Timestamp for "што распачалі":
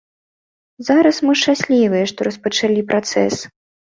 2.11-2.87